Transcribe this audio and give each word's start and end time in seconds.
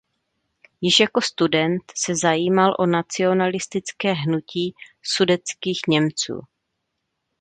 Již 0.81 0.99
jako 0.99 1.21
student 1.21 1.83
se 1.95 2.15
zajímal 2.15 2.75
o 2.79 2.85
nacionalistické 2.85 4.13
hnutí 4.13 4.73
sudetských 5.03 5.79
Němců. 5.87 6.41